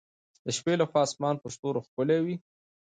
د 0.45 0.47
شپې 0.57 0.73
له 0.81 0.85
خوا 0.89 1.01
اسمان 1.07 1.35
په 1.39 1.47
ستورو 1.55 1.85
ښکلی 1.87 2.19
وي. 2.25 2.35